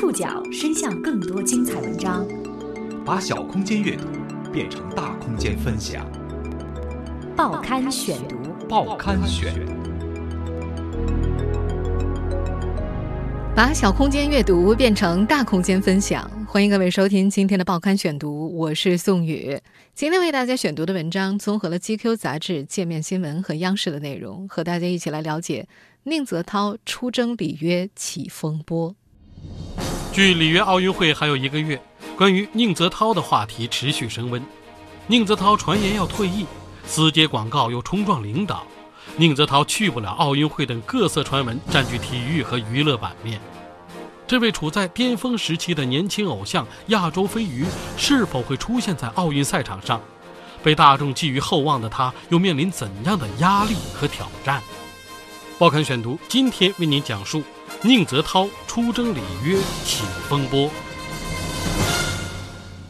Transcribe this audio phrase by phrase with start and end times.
[0.00, 2.26] 触角伸向更多精彩文章，
[3.04, 4.06] 把小空间阅读
[4.50, 6.10] 变成大空间分享。
[7.36, 9.52] 报刊选读，报刊选，
[13.54, 16.30] 把小空间阅读变成大空间分享。
[16.46, 19.60] 欢迎各位收听今天的报刊选读，我是宋宇。
[19.94, 25.68] 今天为大家选读的文章综合了《GQ》杂志、界面新闻和央视的内容，和大家一起来了解
[26.04, 28.96] 宁泽涛出征里约起风波。
[30.12, 31.80] 距里约奥运会还有一个月，
[32.16, 34.44] 关于宁泽涛的话题持续升温。
[35.06, 36.46] 宁泽涛传言要退役，
[36.84, 38.66] 私接广告又冲撞领导，
[39.16, 43.40] 宁泽涛去不了奥运会等各色传闻占据体育和娱乐版面。
[44.26, 47.64] 这位处在巅峰时期的年轻偶像亚洲飞鱼
[47.96, 50.00] 是否会出现在奥运赛场上？
[50.62, 54.60] 被大众寄予厚望的他，又面临怎样的压力和挑战？
[55.60, 57.42] 报刊选读今天为您讲述
[57.82, 60.70] 宁泽涛出征里约起风波。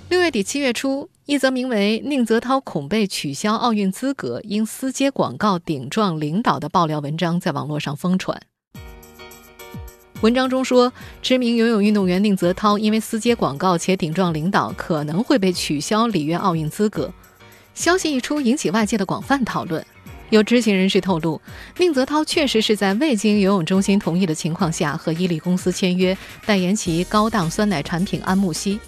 [0.09, 8.41] 六月底七月初，一则名为“宁泽涛恐被取消奥运资格，因私接广告顶撞领导”的爆料文章在网络上疯传。
[10.21, 17.13] 文章中说，知名游泳运动员宁泽涛因为私接广告且顶撞领导，可能会被取消里约奥运资格。
[17.75, 19.85] 消息一出，引起外界的广泛讨论。
[20.31, 21.41] 有知情人士透露，
[21.77, 28.79] 宁泽涛确实是在未经游泳中心同意的情况下和伊利公司签约，代言其高档酸奶产品安慕希。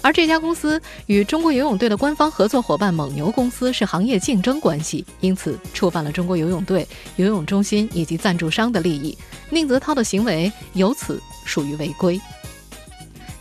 [0.00, 6.86] 而这家公司与中国游泳队的官方合作伙伴蒙牛公司是行业竞争关系，因此触犯了中国游泳队、
[7.16, 9.16] 游泳中心以及赞助商的利益。
[9.50, 12.18] 宁泽涛的行为由此属于违规。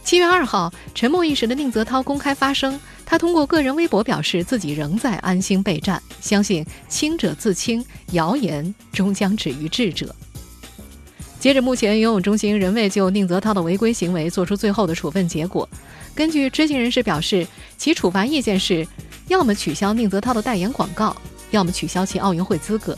[0.04, 10.14] 七月二号，沉默一时的宁泽涛公开发声，他通过个人微博表示自己仍在安心备战，相信清者自清，谣言终将止于智者。
[11.39, 15.67] 截止目前，游泳中心仍未就宁泽涛的违规行为作出最后的处分结果。
[16.14, 18.86] 根据知情人士表示，其处罚意见是：
[19.30, 21.15] 要么取消宁泽涛的代言广告，
[21.52, 22.98] 要么取消其奥运会资格。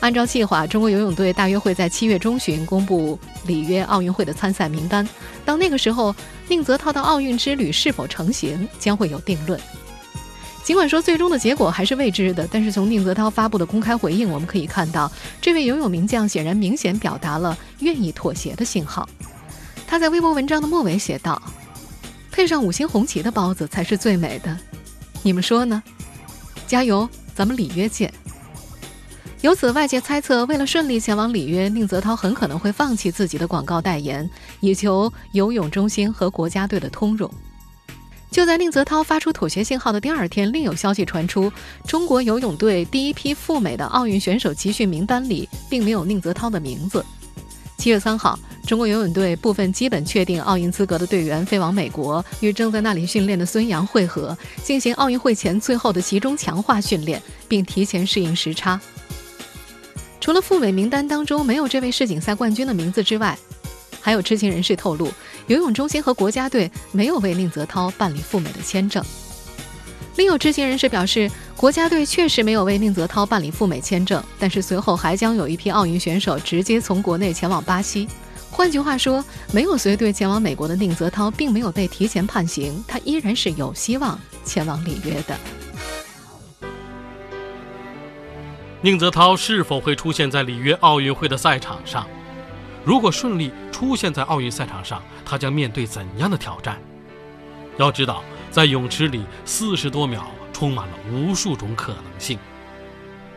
[0.00, 5.06] 按照计划，中国游泳队大约会在七月中旬公布里约奥运会的参赛名单。
[5.44, 6.14] 到那个时候，
[6.48, 9.60] 宁泽涛的奥运之旅是否成行将会有定论。
[10.62, 15.10] 尽管说最终的结果还是未知的，但是从宁泽涛发布的公开回应，我们可以看到，
[15.40, 19.08] 这位游泳名将显然明显表达了愿意妥协的信号。
[19.86, 21.42] 他在微博文章的末尾写道。
[22.30, 24.56] 配上五星红旗的包子才是最美的，
[25.22, 25.82] 你们说呢？
[26.68, 28.12] 加油，咱们里约见。
[29.40, 34.28] 由此，外界猜测，为了顺利前往里约，宁泽涛很可能会放弃自己的广告代言，
[34.58, 37.30] 以求游泳中心和国家队的通融。
[38.32, 41.52] 就在宁泽涛发出妥协信号的第二天，另有消息传出，
[41.86, 47.04] 中国游泳队第一批赴美的奥运选手集训名单里并没有宁泽涛的名字。
[47.76, 48.38] 七月三号。
[48.66, 58.78] 中国游泳队部分基本确定奥运资格的队员飞往美国，与正在那里训练的孙杨会合，进行奥运会前最后的集中强化训练，并提前适应时差。
[60.28, 63.34] 除了赴美名单当中没有这位世锦赛冠军的名字之外，
[63.98, 65.10] 还有知情人士透露，
[65.46, 69.02] 游泳中心和国家队没有为宁泽涛办理赴美的签证。
[70.16, 78.06] 另有知情人士表示，国家队确实没有为宁泽涛办理赴美签证，但是随后还将有一批奥运选手直接从国内前往巴西。
[78.50, 85.34] 换句话说，没有随队前往美国的宁泽涛，并没有被提前判刑，他依然是有希望前往里约的。
[88.80, 92.06] 宁泽涛是否会出现在里约奥运会的赛场上？
[92.84, 96.78] 如果顺利出现在奥运赛场上，他将面对怎样的挑战？
[97.76, 98.22] 要知道，
[98.52, 102.38] 在泳池里四十多秒，充满了无数种可能性。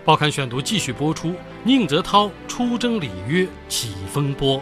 [0.06, 4.62] 报刊选读继续播出：宁泽涛出征里约起风波。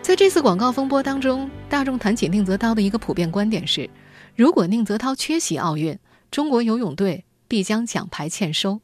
[0.00, 3.90] 在这次广告风波当中，大众谈起宁泽涛的一个普遍观点是：
[4.34, 5.98] 如果宁泽涛缺席奥运，
[6.30, 8.80] 中国游泳队必将奖牌欠收。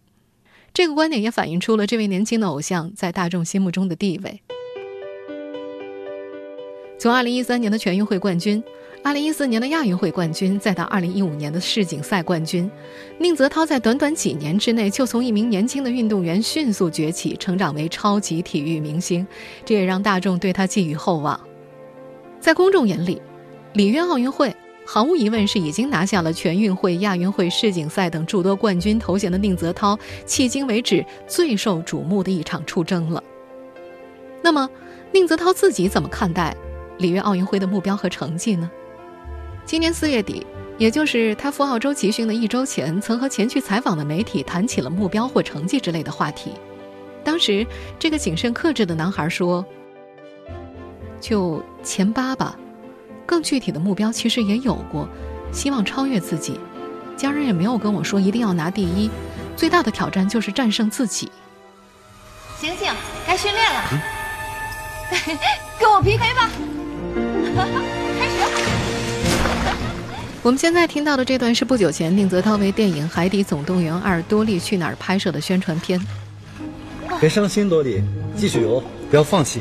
[0.74, 4.42] 这个观点也反映出了这位年轻的偶像在大众心目中的地位。
[6.98, 8.62] 从2013年的全运会冠军。
[9.04, 12.68] 二零一四年的亚运会冠军，再到二零一五年的世锦赛冠军，
[13.20, 19.24] 宁泽涛在短短几年之内就从一名年轻的运动员迅速崛起，成长为超级体育明星，
[19.64, 21.38] 这也让大众对他寄予厚望。
[22.40, 23.22] 在公众眼里，
[23.74, 24.52] 里约奥运会
[24.86, 33.22] 毫无疑问是已经拿下了全运会、亚运会、世锦赛等诸多冠军头衔的宁泽涛，迄今为止最受瞩目的一场出征了。
[34.40, 34.70] 那么，
[35.12, 36.56] 宁泽涛自己怎么看待
[36.98, 38.70] 里约奥运会的目标和成绩呢？
[39.64, 40.46] 今年四月底，
[40.78, 46.52] 也就是他赴澳洲集训的一周前，曾和前去采访的媒体谈起了目标或成绩之类的话题。
[47.24, 47.66] 当时，
[47.98, 49.66] 这个谨慎克制的男孩说
[51.20, 52.56] ：“就前八吧。
[53.26, 55.08] 更具体的目标其实也有过，
[55.52, 56.58] 希望超越自己。
[57.16, 59.10] 家人也没有跟我说一定要拿第一，
[59.56, 61.30] 最大的挑战就是战胜自己。
[62.60, 62.92] 醒醒，
[63.26, 63.82] 该训练了，
[65.80, 66.50] 跟我 PK 吧！
[68.18, 68.36] 开始。
[70.42, 76.00] 我们现在听到的这段是不久前宁泽涛为电影《海底总动员二：多利去哪儿》拍摄的宣传片。
[77.18, 78.02] 别伤心，多利，
[78.36, 79.60] 继续游，不要放弃。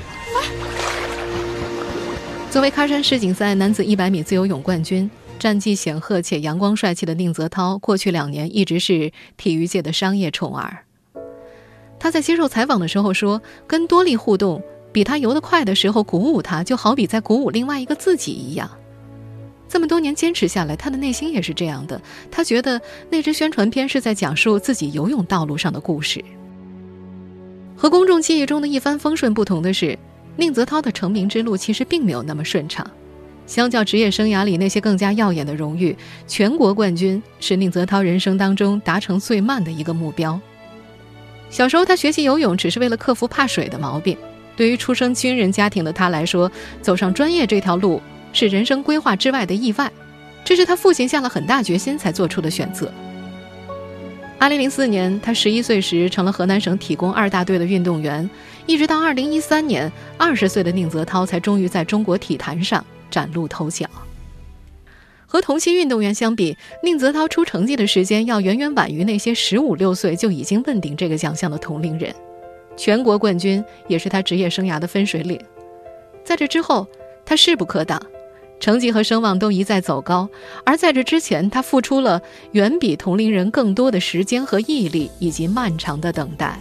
[2.55, 10.85] 作为喀山世锦赛男子100米自由泳冠军，战绩显赫且阳光帅气的宁泽涛，过去两年一直是体育界的商业宠儿。
[11.99, 14.63] 他在接受采访的时候说：“跟多利互动，
[14.93, 18.71] 比他游得快的时候鼓舞他，就好比在鼓舞另外一个自己一样。”
[19.67, 22.01] 这么多年坚持下来，他的内心也是这样的。
[22.31, 22.79] 他觉得
[23.09, 26.23] 那支宣传片是在讲述自己游泳道路上的故事。
[27.75, 29.99] 和公众记忆中的一帆风顺不同的是，
[30.37, 32.85] 宁泽涛的成名之路其实并没有那么顺畅。
[33.45, 35.95] 相较职业生涯里那些更加耀眼的荣誉，
[36.27, 40.39] 全国冠军是宁泽涛人生当中达成最慢的一个目标。
[41.49, 44.17] 小时候，他学习游泳只是为了克服怕水的毛病。
[44.57, 46.51] 对于出生军人家庭的他来说，
[46.81, 48.01] 走上专业这条路。
[48.33, 49.89] 是人生规划之外的意外，
[50.43, 52.91] 这是他父亲下了很大决心才做出的选择。
[54.37, 58.29] 二零零四年，他十一岁时成了河南省体工二大队的运动员，
[58.67, 63.87] 一直到二零一三年，二十岁的宁泽涛才终于在中国体坛上崭露头角。
[65.25, 72.13] 和同期运动员相比，宁泽涛出成绩的时间要远远晚于那些十五六岁就已经问鼎这个奖项的同龄人。
[72.77, 75.39] 全国冠军也是他职业生涯的分水岭。
[76.23, 76.85] 在这之后，
[77.25, 77.99] 他势不可挡。
[78.59, 80.27] 成绩和声望都一再走高，
[80.65, 82.21] 而在这之前，他付出了
[82.53, 86.59] 远比同龄人更多的时间和毅力，以及漫长的等待。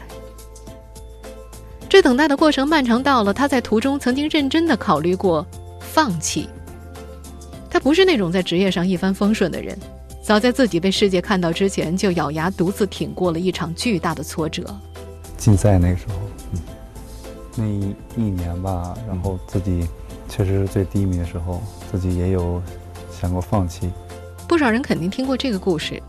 [1.88, 5.46] 这等待的过程漫长到了，他在途中曾经认真的考虑过
[5.80, 6.48] 放弃。
[7.70, 9.78] 他不是那种在职业上一帆风顺的人，
[10.22, 14.64] 早在自己被世界看到之前，就咬牙独自挺过了一场巨大的挫折。
[15.38, 16.14] 竞赛那时候，
[16.52, 16.60] 嗯
[17.56, 19.86] 那一一年吧，然后自己。
[20.36, 22.60] 确实是最低迷的时候，自己也有
[23.08, 23.88] 想过放弃。
[24.48, 26.02] 不少人肯定听过这个故事。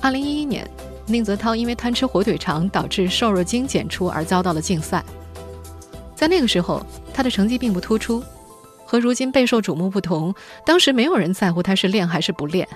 [0.00, 0.66] 二零一一年，
[1.04, 5.04] 宁泽涛因为贪吃火腿肠导致瘦肉精检出而遭到了禁赛。
[6.16, 8.22] 在那个时候，他的成绩并不突出，
[8.86, 10.34] 和如今备受瞩目不同，
[10.64, 12.66] 当时没有人在乎他是练还是不练。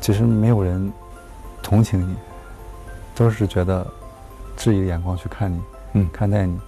[0.00, 0.92] 其实没有人
[1.62, 2.16] 同情你，
[3.14, 3.86] 都是觉得
[4.56, 5.60] 质疑的眼光去看你，
[5.92, 6.58] 嗯，看待你。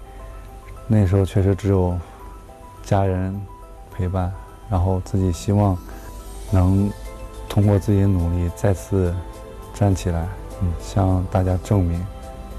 [0.86, 1.98] 那时候确实只有。
[2.88, 3.38] 家人
[3.94, 4.32] 陪伴，
[4.70, 5.76] 然后自己希望
[6.50, 6.90] 能
[7.46, 9.14] 通过自己的努力再次
[9.74, 10.26] 站起来，
[10.62, 12.02] 嗯，向大家证明，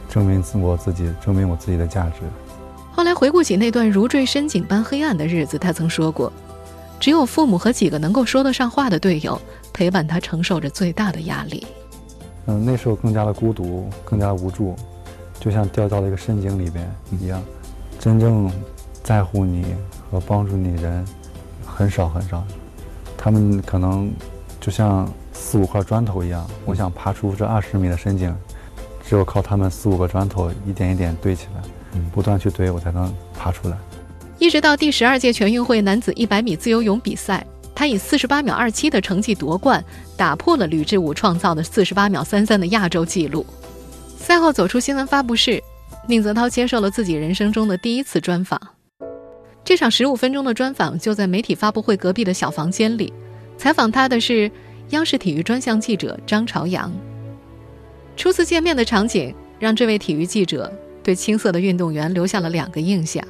[0.07, 2.21] 证明自我自己，证明我自己的价值。
[2.91, 6.31] 后来回顾起那段如坠深井般黑暗的日子，他曾说过
[7.01, 9.41] ：“只有父母和几个能够说得上话的队友
[9.73, 11.65] 陪伴他，承受着最大的压力。”
[12.45, 14.75] 嗯，那时候更加的孤独，更加无助，
[15.39, 16.87] 就像掉到了一个深井里边
[17.19, 17.41] 一样，
[17.99, 18.51] 真正
[19.01, 19.65] 在乎你。
[20.09, 21.06] 和帮助你人
[21.65, 22.44] 很少很少，
[23.17, 24.11] 他们可能
[24.59, 26.45] 就像四五块砖头一样。
[26.65, 28.35] 我想爬出这二十米的深井，
[29.07, 31.61] 只有靠他们四五个砖头一点一点堆起来，
[32.13, 33.77] 不断去堆，我才能爬出来。
[34.39, 37.45] 一直到第十二届全运会男子一百米自由泳比赛，
[37.75, 39.84] 他以四十八秒二七的成绩夺冠，
[40.15, 43.45] 打破了吕志武创造的四十八秒三三的亚洲纪录。
[44.17, 45.62] 赛后走出新闻发布室，
[46.07, 48.60] 宁泽涛接受了自己人生中的第一次专访。
[49.69, 53.13] 这场十五分钟的专访就在媒体发布会隔壁的小房间里，
[53.55, 54.49] 采访他的是
[54.89, 56.91] 央视体育专项记者张朝阳。
[58.17, 60.73] 初次见面的场景让这位体育记者
[61.03, 63.23] 对青涩的运动员留下了两个印象：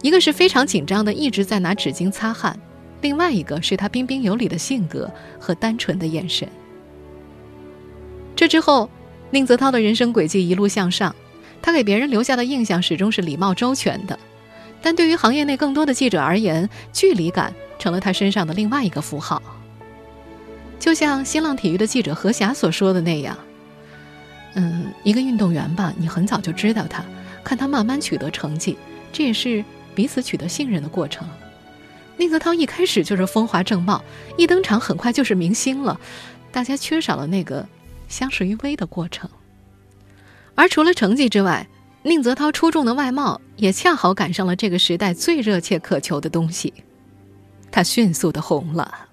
[0.00, 2.58] 一个是非常紧张的一直在拿纸巾擦汗，
[3.02, 6.48] 另外一个是他彬彬有礼的性格和单纯的眼神。
[8.34, 8.88] 这之后，
[9.30, 11.14] 宁泽涛的人生轨迹一路向上，
[11.60, 14.18] 他给别人留下的印象始终是礼貌周全的。
[14.82, 19.42] 但对于行业内更多的记者而言，距离感成了他身上的另外一个符号。
[20.78, 23.36] 就像新浪体育的记者何霞所说的那样
[24.54, 27.04] ：“嗯，一个运动员吧，你很早就知道他，
[27.42, 28.78] 看他慢慢取得成绩，
[29.12, 29.64] 这也是
[29.94, 31.26] 彼此取得信任的过程。”
[32.18, 34.02] 宁泽涛一开始就是风华正茂，
[34.38, 36.00] 一登场很快就是明星了，
[36.52, 37.66] 大家缺少了那个
[38.08, 39.28] 相识于微的过程。
[40.54, 41.66] 而除了成绩之外，
[42.02, 46.72] 宁泽涛出众的外貌也恰好赶上了这个时代最热切渴求的东西，
[47.70, 49.08] 他迅速的红了。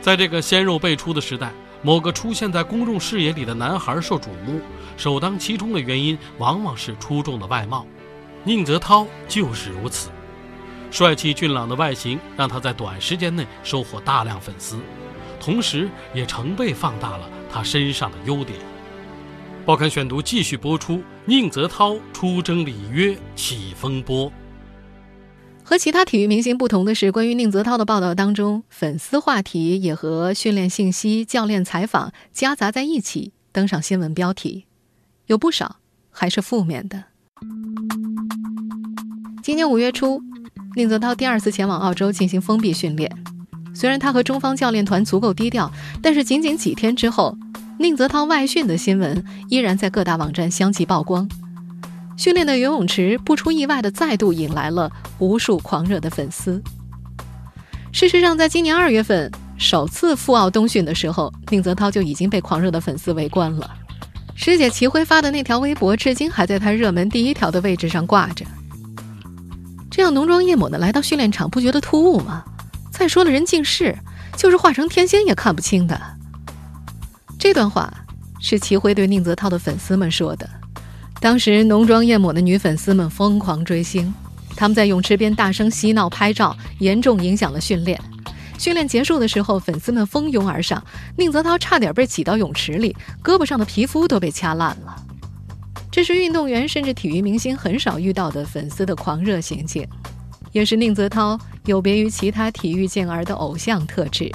[0.00, 1.52] 在这个鲜肉辈出的时代，
[1.82, 4.60] 某个出现在公众视野里的男孩受瞩目，
[4.96, 7.86] 首当其冲的原因往往是出众的外貌。
[8.42, 10.08] 宁泽涛就是如此。
[10.90, 14.78] 帅气俊朗的外形让他在短时间内收获大量粉丝，
[15.38, 18.58] 同时也成倍放大了他身上的优点。
[19.66, 24.32] 报刊选读继续播出：宁泽涛出征里约起风波。
[25.62, 34.64] 和其他体育明星不同的是，关于宁泽涛的报道当中，粉丝话题也和训练信息、教练采访夹杂在一起登上新闻标题，
[35.26, 35.76] 有不少
[36.10, 37.04] 还是负面的。
[39.42, 40.22] 今年五月初。
[40.76, 43.10] 宁泽涛第二次前往澳洲进行封闭训练，
[43.74, 47.36] 虽然他和中方教练团足够低调，但是仅仅几天之后，
[47.80, 51.26] 宁泽涛外训的新闻依然在各大网站相继曝光。
[52.14, 56.62] 训练的游泳池不出意外的再度引来了无数狂热的粉丝。
[57.90, 63.70] 事实上，在今年二月份首次赴澳冬训的时候，宁泽涛就已经被狂热的粉丝围观了。
[64.34, 68.44] 师姐齐辉发的那条微博，至今还在他热门第一条的位置上挂着。
[69.90, 72.44] 这样浓妆艳抹的来到训练场，不觉得突兀吗？
[72.90, 73.96] 再说了，人近视，
[74.36, 75.98] 就是化成天仙也看不清的。
[77.40, 77.90] 这段话
[78.38, 80.46] 是齐辉对宁泽涛的粉丝们说的。
[81.22, 84.12] 当时浓妆艳抹的女粉丝们疯狂追星，
[84.54, 87.98] 他们在泳池边大声嬉闹拍照，严重影响了训练。
[88.58, 90.84] 训练结束的时候，粉丝们蜂拥而上，
[91.16, 92.94] 宁泽涛差点被挤到泳池里，
[93.24, 94.94] 胳膊上的皮肤都被掐烂了。
[95.90, 99.88] 这是运动员甚至体育明星很少遇到的粉丝的狂热行径，
[100.52, 104.30] 也是宁泽涛有别于其他体育健儿的偶像特质。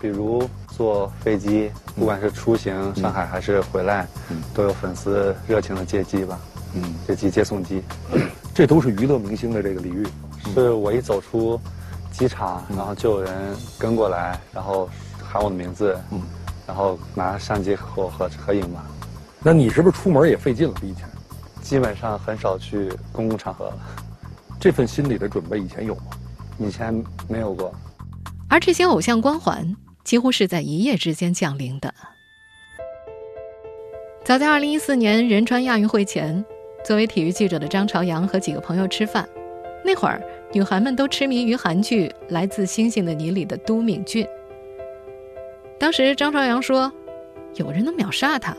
[0.00, 0.48] 比如
[0.80, 4.08] 坐飞机，不管是出行上海还是回来，
[4.54, 6.40] 都有粉丝热情的接机吧，
[6.72, 7.82] 嗯，接机接送机，
[8.54, 10.06] 这都是娱乐明星的这个礼遇。
[10.54, 11.60] 是我一走出
[12.10, 14.88] 机场，然后就有人跟过来，然后
[15.22, 16.22] 喊我的名字，嗯，
[16.66, 18.80] 然后拿相机和我合合影嘛。
[19.42, 20.74] 那你是不是出门也费劲了？
[20.80, 21.06] 比以前，
[21.60, 23.78] 基本上很少去公共场合了。
[24.58, 26.04] 这份心理的准备以前有吗？
[26.56, 27.70] 以前没有过。
[28.48, 31.94] 而这些偶像光环几乎是在一夜之间降临的。
[34.24, 36.44] 早在2014年仁川亚运会前，
[36.84, 39.28] 作为体育记者的张朝阳和几个朋友吃饭，
[39.84, 44.26] 那会儿女孩们都痴迷于韩剧《来自星星的你》里的都敏俊。
[45.78, 46.92] 当时张朝阳说
[47.56, 48.56] ：“有人能秒杀他。”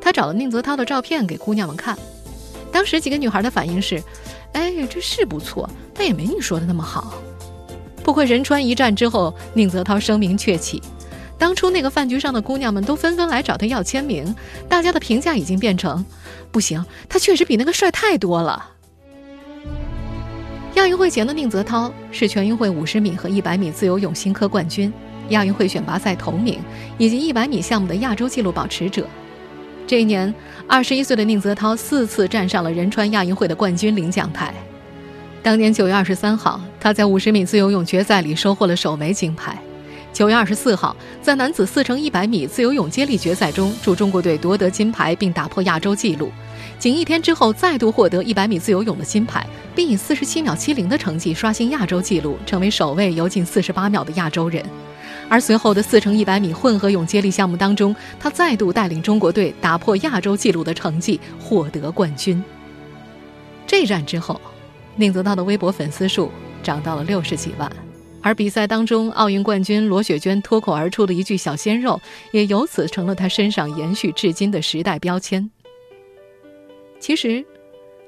[0.00, 1.98] 他找了宁泽涛的照片给姑娘们看，
[2.72, 4.02] 当时几个女孩的反应是
[4.54, 7.14] ：“哎，这是不错，但也没你说的那么好。”
[8.10, 10.82] 不过仁川一战之后，宁泽涛声名鹊起，
[11.38, 14.34] 当初那个饭局上的姑娘们都纷纷来找他要签名，
[14.68, 16.04] 大家的评价已经变成
[16.50, 18.70] ：“不行，他确实比那个帅太多了。”
[20.74, 24.92] 亚运会前的宁泽涛是全运会50米和100米自由泳新科冠军，
[25.28, 26.58] 亚运会选拔赛头名，
[26.98, 29.06] 以及100米项目的亚洲纪录保持者。
[29.86, 30.34] 这一年，
[30.66, 34.52] 二十一岁的宁泽涛四次站上了仁川亚运会的冠军领奖台。
[35.42, 39.54] 当年九月二十三号，他在五十米自由泳决赛里收获了首枚金牌；
[40.12, 46.30] 九月二十四号，在男子四乘一百米自由泳接力决赛中助中国队夺得金牌并打破亚洲纪录。
[46.78, 54.62] 仅一天之后，再度获得一百米自由泳的金牌，并以四十七秒七零的成绩刷新亚洲纪录，成为首位游进四十八秒的亚洲人。
[55.26, 62.42] 而随后的四乘一百米混合泳接力项目当中，他再度带领中国队打破亚洲纪录的成绩，获得冠军。
[63.66, 64.38] 这战之后，
[64.96, 66.30] 宁泽涛的微博粉丝数
[66.62, 67.70] 涨到了六十几万，
[68.20, 72.00] 而比赛当中奥运冠军罗雪娟脱口而出的一句“小鲜肉”，
[72.32, 75.50] 也由此成了他身上延续至今的时代标签。
[76.98, 77.42] 其实，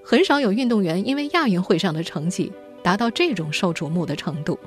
[0.05, 4.59] 很少有运动员因为亚运会上的成绩达到这种受瞩目的程度。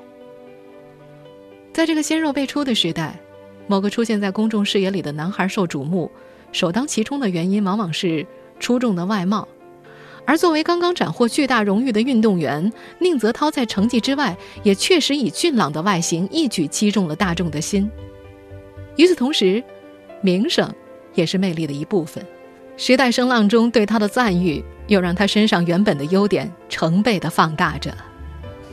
[1.72, 3.20] 在这个鲜肉辈出的时代，
[3.68, 6.10] 某个出现在公众视野里的男孩受瞩目，
[6.50, 8.26] 首当其冲的原因往往是
[8.58, 9.46] 出众的外貌。
[10.26, 17.88] 而作为刚刚斩获巨大荣誉的运动员，宁泽涛在成绩之外，也确实以俊朗的外形一举击中了大众的心。
[18.96, 19.62] 与此同时，
[20.20, 20.68] 名声
[21.14, 22.24] 也是魅力的一部分。
[22.76, 27.96] 时代声浪中对他的赞誉，又让他身上原本的优点成倍的放大着。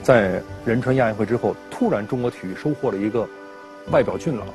[0.01, 3.25] 在仁川亚运会之后，突然中国体育收获了一个
[3.91, 4.48] 外表俊朗、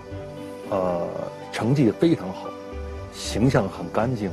[0.71, 1.09] 呃
[1.51, 2.51] 成绩非常好、
[3.15, 4.31] 形象很干净，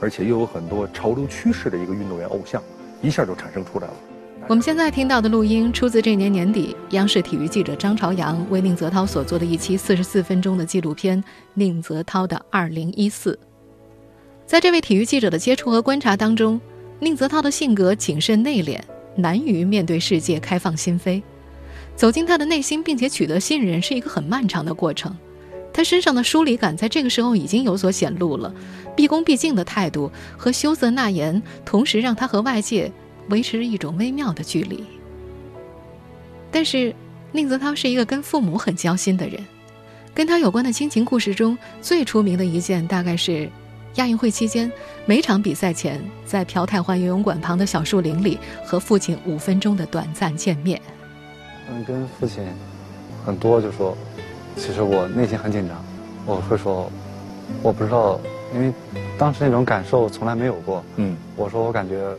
[0.00, 2.62] 而且又有很多潮流趋势的一个运动员偶像，
[3.02, 3.94] 一下就产生出来了。
[4.48, 11.20] 我们现在听到的录音出自这年年底央视体育记者张朝阳为宁泽涛所做的一期四十四分钟的纪录片
[11.54, 13.32] 《宁泽涛的二零一四》。
[14.46, 16.60] 在这位体育记者的接触和观察当中，
[17.00, 18.80] 宁泽涛的性格谨慎内敛。
[19.18, 21.22] 难于面对世界，开放心扉，
[21.96, 25.16] 走进他的内心，并且取得信任，是一个很漫长的过程。
[25.76, 28.50] 他身上的疏离感在这个时候已经有所显露了，
[28.96, 32.90] 毕恭毕敬的态度和羞涩纳言，同时让他和外界
[33.28, 34.82] 维持一种微妙的距离。
[36.50, 36.94] 但是，
[37.30, 39.38] 宁泽涛是一个跟父母很交心的人。
[40.14, 43.46] 跟他有关的亲情故事中最出名的一件，大概是
[43.96, 44.72] 亚运会期间
[45.04, 50.80] 每场比赛前在朴泰桓游泳馆旁的小树林里和父亲五分钟的短暂见面。
[51.68, 52.42] 嗯，跟父亲
[53.26, 53.94] 很多就说，
[54.56, 55.76] 其实我内心很紧张，
[56.24, 56.90] 我会说，
[57.62, 58.18] 我不知道，
[58.54, 58.72] 因为
[59.18, 60.82] 当时那种感受从来没有过。
[60.96, 62.10] 嗯，我说我感觉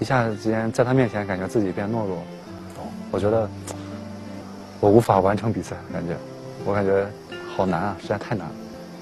[0.00, 2.18] 一下子之间在他面前感觉自己变懦弱，
[3.10, 3.48] 我觉得
[4.80, 6.16] 我无法完成比赛，感觉
[6.64, 7.06] 我感觉。
[7.56, 8.54] 好难啊，实在太难了，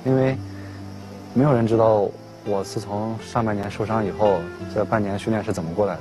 [0.05, 0.37] 因为
[1.33, 2.07] 没有人知道
[2.45, 4.41] 我自从上半年受伤以后，
[4.75, 6.01] 这半年训练是怎么过来的，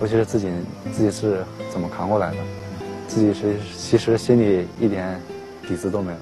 [0.00, 0.50] 尤其是自己
[0.94, 2.36] 自己是怎么扛过来的，
[3.06, 5.20] 自己是其实心里一点
[5.64, 6.18] 底子都没有。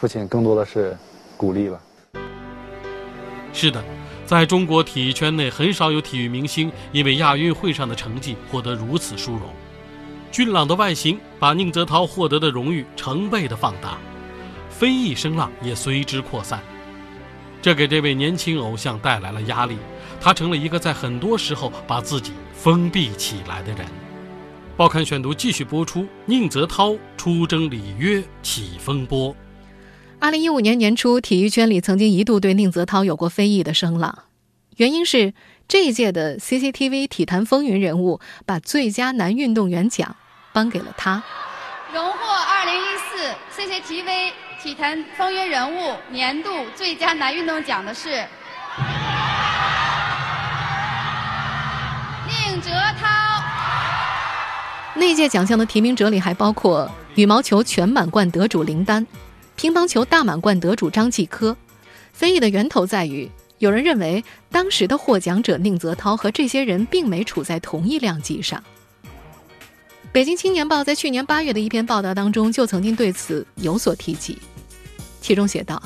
[0.00, 0.96] 父亲更多的是
[1.36, 1.80] 鼓励吧。
[3.52, 3.84] 是的，
[4.26, 9.42] 在中国体育圈内，很少有体育明星因为亚运会上的成绩获得如此殊荣。
[10.30, 13.98] 俊朗的外形把宁泽涛获得的荣誉成倍的放大，
[14.70, 16.60] 非议声浪也随之扩散，
[17.60, 19.76] 这给这位年轻偶像带来了压力，
[20.18, 23.86] 他成了一个在很多时候把自己封闭起来的人。
[24.82, 29.32] 报刊选读继续播出：宁泽涛出征里约起风波。
[30.18, 34.24] 二零一五年年初，体育圈里曾经一度对宁泽涛有过非议的声浪，
[34.78, 35.34] 原因是
[35.68, 40.16] 这一届的 CCTV 体坛风云人物把最佳男运动员奖。
[40.52, 41.22] 颁给了他。
[41.94, 48.26] 荣获二零一四 CCTV 体坛风云人物年度最佳男运动奖的是
[55.02, 59.04] 那届奖项的提名者里还包括羽毛球全满贯得主林丹、
[59.56, 61.56] 乒乓球大满贯得主张继科。
[62.12, 63.28] 非议的源头在于，
[63.58, 68.62] 有人认为当时的获奖者宁泽涛和这些人并没处在同一量级上。
[70.12, 74.38] 北京青年报在去年八月的一篇报道当中，就曾经对此有所提及，
[75.20, 75.82] 其中写道：“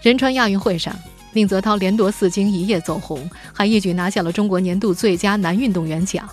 [0.00, 0.94] 仁川亚运会上，
[1.32, 6.28] 宁泽涛连夺四金，一夜走红，还一举拿下了中国年度最佳男运动员奖。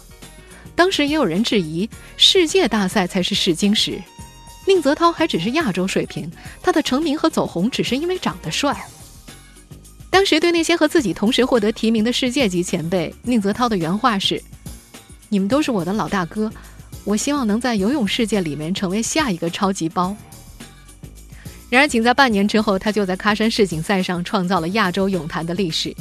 [0.75, 4.01] 当时也有人质疑，世界大赛才是试金石，
[4.67, 6.29] 宁泽涛还只是亚洲水平，
[6.61, 8.75] 他的成名和走红只是因为长得帅。”
[10.11, 14.41] 当时对那些和自己同时获得提名的世界级前辈，宁泽涛的原话是
[15.29, 16.51] ：“你们都是我的老大哥。”
[17.03, 20.15] 我希望能在游泳世界里面成为下一个超级包。
[21.69, 25.95] 然而，仅在半年之后，他就在喀山世锦赛上创造了亚洲泳坛的历史。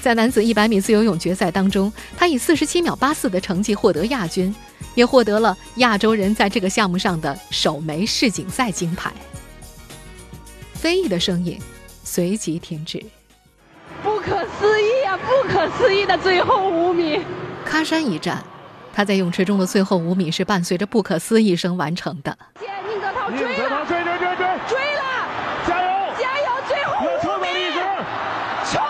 [0.00, 4.54] 在男子100米自由泳决赛当中，他以47秒84的成绩获得亚军，
[4.94, 9.12] 也获得了亚洲人在这个项目上的首枚世锦赛金牌。
[10.72, 11.60] 非议的声音
[12.02, 13.04] 随即停止。
[14.02, 15.18] 不可思议啊！
[15.18, 17.20] 不可思议的最后五米，
[17.68, 18.42] 喀山一战。
[18.94, 22.36] 他在泳池中的最后五米是伴随着不可思议声完成的。
[22.58, 25.02] 宁泽涛追了，追追追追追了！
[25.68, 25.88] 加油！
[26.18, 26.46] 加油！
[26.66, 27.46] 最后五米！
[28.64, 28.80] 冲！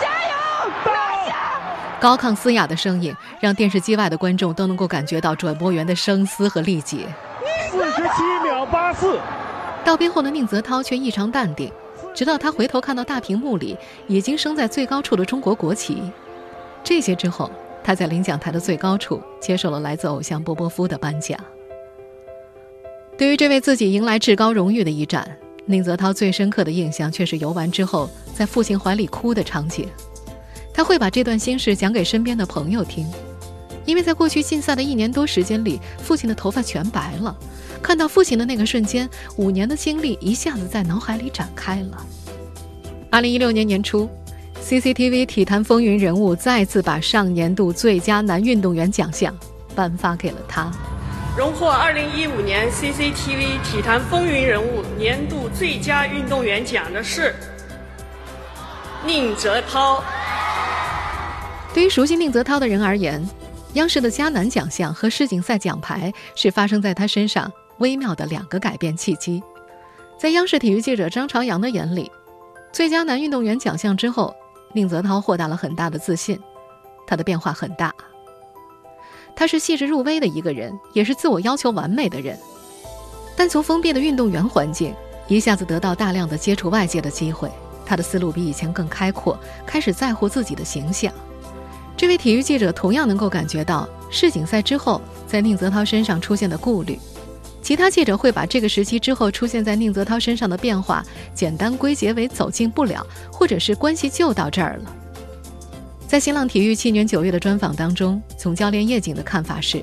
[0.00, 0.34] 加油！
[0.84, 0.90] 拿
[1.26, 1.30] 下！
[2.00, 7.06] 高亢嘶哑的声音让电视机外的观众都能够感觉到转播员的声嘶和力竭。
[7.70, 9.18] 四十七秒八四。
[9.84, 11.72] 道边后的宁泽涛却异常淡定，
[12.14, 16.02] 直到他回头看到大屏幕里已经升在最高处的中国国旗。
[16.82, 17.50] 这些之后。
[17.80, 21.38] 他在领奖台的最高处接受了来自偶像波波夫的颁奖。
[23.16, 25.26] 对于这位自己迎来至高荣誉的一战，
[25.64, 29.88] 宁泽涛最深刻的印象却是游完之后在父亲怀里哭的场景。
[30.78, 33.04] 他会把这段心事讲给身边的朋友听，
[33.84, 37.36] 因为在过去竞赛的一年多时间里，父亲的头发全白了。
[37.82, 42.06] 看到父亲的那个瞬间，五年的经历一下子在脑海里展开了。
[43.10, 44.08] 二零一六年年初。
[44.62, 49.36] CCTV 体坛风云人物再次把上年度最佳男运动员奖项
[49.74, 50.70] 颁发给了他。
[51.36, 57.34] 荣获2015年 CCTV 体坛风云人物年度最佳运动员奖的是
[59.04, 60.04] 宁泽涛。
[61.74, 63.26] 对于熟悉宁泽涛的人而言，
[63.74, 69.42] 央视的佳男奖项和世锦赛奖牌是发生在他身上微妙的两个改变契机。
[70.18, 72.10] 在央视体育记者张朝阳的眼里，
[72.72, 74.34] 最佳男运动员奖项之后。
[74.74, 76.38] 宁泽涛获得了很大的自信，
[77.06, 77.90] 他的变化很大。
[79.34, 82.38] 他是细致入微的一个人，也是自我要求完美的人。
[83.34, 84.94] 但从封闭的运动员环境
[85.26, 87.50] 一下子得到大量的接触外界的机会，
[87.86, 91.10] 他的思路比以前更开阔，开始在乎自己的形象。
[91.98, 96.96] 这位体育记者同样能够感觉到世锦赛之后在宁泽涛身上出现的顾虑。
[97.60, 104.94] 其他记者会把这个时期之后出现在宁泽涛身上的变化简单归结为走进不了，或者是关系就到这儿了。
[106.06, 109.82] 在新浪体育去年九月的专访当中，总教练叶瑾的看法是：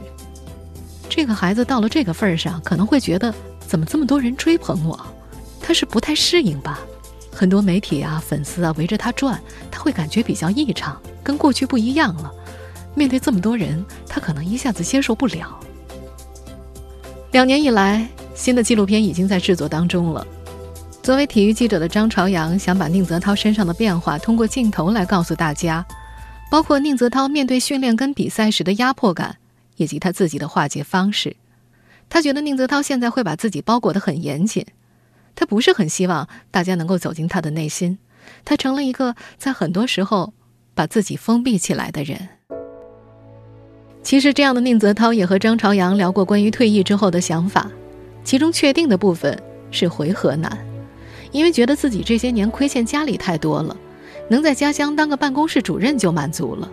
[1.09, 4.97] 这个孩子到了这个份儿上，可能会觉得怎么这么多人追捧我，
[5.59, 6.79] 他是不太适应吧？
[7.35, 9.37] 很多媒体啊、粉丝啊围着他转，
[9.69, 12.31] 他会感觉比较异常，跟过去不一样了。
[12.95, 15.59] 面对这么多人，他可能一下子接受不了。
[17.31, 20.25] 两年以来，新的纪录片已经在制作当中了。
[21.03, 25.85] 作为体育记者的张朝阳想把宁泽涛身上的变化通过镜头来告诉大家，
[26.49, 29.35] 包括宁泽涛面对训练跟比赛时的压迫感，
[29.75, 31.35] 以及他自己的化解方式。
[32.07, 34.65] 他觉得宁泽涛现在会把自己包裹得很严谨，
[35.35, 37.97] 他不是很希望大家能够走进他的内心，
[38.43, 40.33] 他成了一个在很多时候
[40.73, 42.29] 把自己封闭起来的人。
[44.01, 47.71] 其实，这样的宁泽涛也和张朝阳聊过关于退役之后的想法，
[48.23, 50.57] 其中确定的部分是回河南，
[51.31, 53.75] 因为觉得自己这些年亏欠家里太多了，
[54.29, 56.69] 能在家乡当个办公室主任就满足了。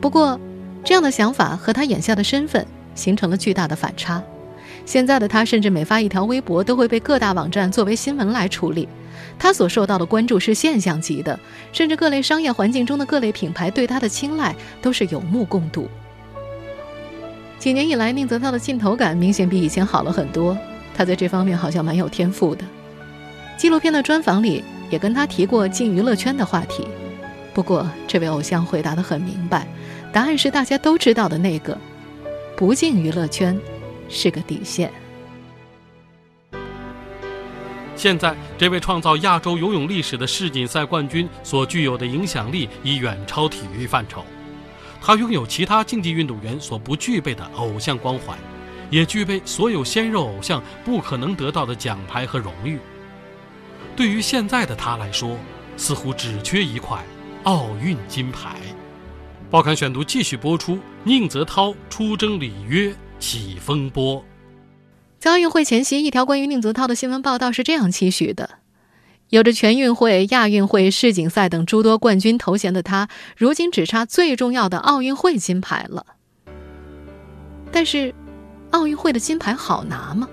[0.00, 0.40] 不过，
[0.82, 4.20] 这样的想法和他眼下的身份形成了巨大的反差。
[4.90, 8.88] 现在的他，甚至每发一条微博都会被各大网站作为新闻来处理。
[9.38, 11.38] 他所受到的关注是现象级的，
[11.72, 15.88] 甚至各类商业环境中的各类品牌对他的青睐都是有目共睹。
[17.56, 20.58] 几年以来，宁泽涛的镜头感明显比以前好了很多，
[20.92, 22.64] 他在这方面好像蛮有天赋的。
[23.56, 26.84] 纪录片的专访里也跟他提过进娱乐圈的话题，
[27.54, 29.68] 不过这位偶像回答得很明白，
[30.12, 31.78] 答案是大家都知道的那个：
[32.56, 33.56] 不进娱乐圈
[34.10, 34.92] 是个底线。
[37.96, 44.24] 现在，这位创造亚洲游泳历史的世锦赛冠军所具有的影响力已远超体育范畴。
[45.02, 48.38] 他拥有其他竞技运动员所不具备的偶像光环，
[48.90, 52.78] 也具备所有鲜肉偶像不可能得到的奖牌和荣誉。
[53.94, 55.36] 对于现在的他来说，
[55.76, 57.04] 似乎只缺一块
[57.44, 58.56] 奥运金牌。
[59.50, 64.24] 报刊选读继续播出：宁泽涛出征里约起风波。
[65.20, 68.58] 在奥运会前夕，一条关于宁泽涛的新闻报道是这样期许的：
[69.28, 76.06] 有着全运会、亚运会、世锦赛等诸多冠军头衔的他，如今只差最重要的奥运会金牌了。
[77.70, 78.14] 但是，
[78.70, 80.28] 奥运会的金牌好拿吗？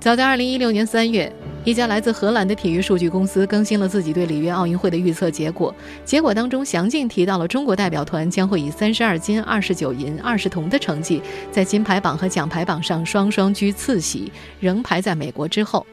[0.00, 1.34] 早在2016年3月。
[1.64, 5.74] 一家来自荷兰的体育数据公司更新了自己对里约奥运会的预测结果。
[6.04, 15.86] 结果当中详尽提到了中国代表团将会以三十二金、二十九银、二十铜的成绩，在金牌榜和奖牌榜上双双居次席，仍排在美国之后，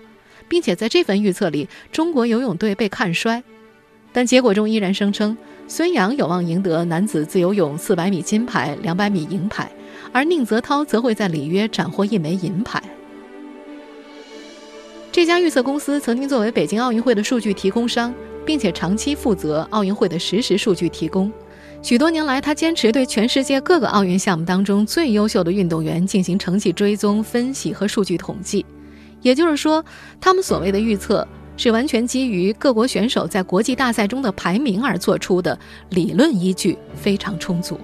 [0.50, 3.42] 并且在这份预测里，中国游泳队被看衰。
[4.12, 5.38] 但结果中依然声称
[5.70, 9.72] 孙杨有望赢得男子自由泳四百米金牌、两百米银牌，
[10.12, 12.84] 而宁泽涛则会在里约斩获一枚银牌。
[15.12, 18.14] 这家预测公司曾经作为北京奥运会的数据提供商，
[18.46, 21.30] 并且长期负责奥运会的实时数据提供。
[21.82, 28.66] 许多年来，他坚持对全世界各个奥运项目当中最优秀的运动员进行成绩追踪、分析和数据统计。
[29.22, 29.84] 也就是说，
[30.22, 37.78] 他们所谓的预测是完全基于各国选手在国际大赛中的排名而做出的，理论依据非常充足。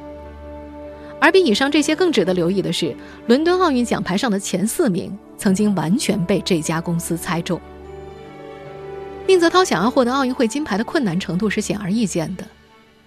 [1.19, 2.95] 而比以上这些更值得留意的是，
[3.27, 5.11] 伦敦奥运奖牌上的前四名。
[5.37, 7.59] 曾经完全被这家公司猜中。
[9.27, 12.45] 宁泽涛想要获得奥运会金牌的困难程度是显而易见的。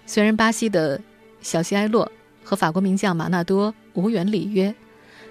[0.05, 0.99] 虽然巴西的
[1.41, 2.11] 小西埃洛
[2.43, 4.73] 和法国名将马纳多无缘里约，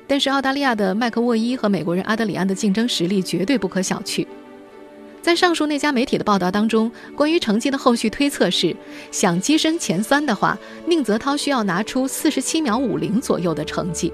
[0.07, 4.27] 但是澳大利亚的麦克沃伊和美国人阿德里安的竞争实力绝对不可小觑。
[5.23, 8.75] 在上述那家媒体的报道当中，关于成绩的后续推测是：
[9.13, 14.13] 想跻身前三的话，宁泽涛需要拿出四十七秒五零左右的成绩，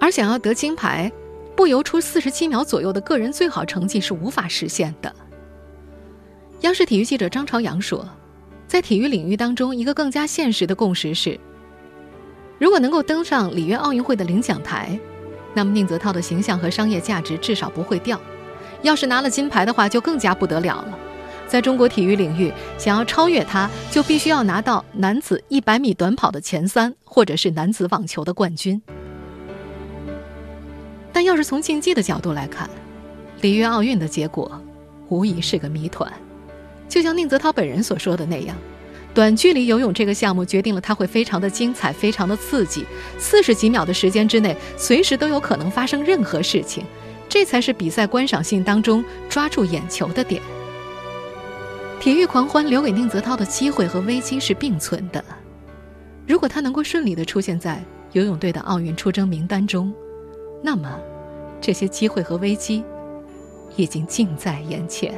[0.00, 1.12] 而想要得金牌。
[1.56, 5.14] 不游出四十七秒左右的个人最好成绩是无法实现的。
[6.60, 8.08] 央视体育记者张朝阳说，
[8.66, 11.38] 在体育领域当中，一个更加现实的共识是：
[12.58, 14.98] 如果能够登上里约奥运会的领奖台，
[15.52, 18.16] 那么宁泽涛的形象和商业价值至少不会掉；
[18.82, 20.98] 要是拿了金牌的话，就更加不得了了。
[21.46, 28.80] 在中国体育领域，想要超越他，就必须要拿到男子一百米短跑的前三，或者是男子网球的冠军。
[31.14, 32.68] 但要是从竞技的角度来看，
[33.40, 34.50] 里约奥运的结果
[35.08, 36.12] 无疑是个谜团。
[36.88, 38.56] 就像宁泽涛本人所说的那样，
[39.14, 42.84] 短距离游泳这个项目决定了它会非常的精彩，非常的刺激。
[43.16, 46.84] 四十几秒的时间之内，随时都有可能发生任何事情，
[47.28, 50.42] 这才是比赛观赏性当中抓住眼球的点。
[52.00, 55.24] 体育狂欢留给宁泽涛的机会和危机是并存的。
[56.26, 57.80] 如果他能够顺利的出现在
[58.12, 59.94] 游泳队的奥运出征名单中。
[60.66, 60.98] 那么
[61.60, 62.82] 这些机会和危机
[63.76, 65.12] 已经近在眼前。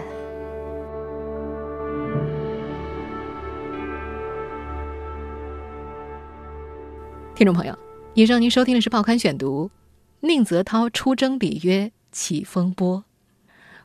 [7.37, 7.79] 听众朋友
[8.15, 9.71] 以上您收听的是报刊选读
[10.19, 13.05] 宁泽涛出征里约起风波。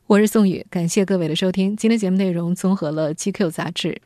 [0.08, 1.78] 我是宋宇感谢各位的收听。
[1.78, 4.02] 今天节目内容综合了 gq 杂志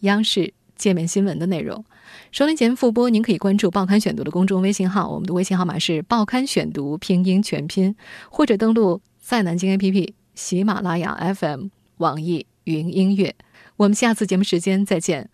[0.00, 1.84] 央视界面新闻的内容。
[2.32, 7.94] 收听节目复播，您可以关注《报刊选读》的公众微信号，我们的微信号码是《报刊选读》拼音全拼，
[8.30, 11.66] 或者登录在南京 APP、喜马拉雅 FM、
[11.98, 13.34] 网易云音乐。
[13.76, 15.30] 我们下次节目时间再见。